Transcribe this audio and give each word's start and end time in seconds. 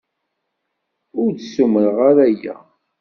Ur 1.21 1.29
d-ssumreɣ 1.33 1.97
ara 2.09 2.23
aya. 2.27 2.55